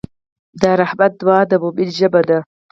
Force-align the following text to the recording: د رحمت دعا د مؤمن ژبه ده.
د 0.61 0.63
رحمت 0.81 1.11
دعا 1.21 1.39
د 1.49 1.53
مؤمن 1.63 1.87
ژبه 1.97 2.21
ده. 2.29 2.37